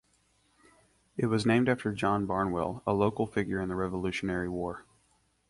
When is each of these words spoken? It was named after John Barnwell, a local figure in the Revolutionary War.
It 1.15 1.27
was 1.27 1.45
named 1.45 1.69
after 1.69 1.93
John 1.93 2.25
Barnwell, 2.25 2.81
a 2.87 2.93
local 2.95 3.27
figure 3.27 3.61
in 3.61 3.69
the 3.69 3.75
Revolutionary 3.75 4.49
War. 4.49 4.83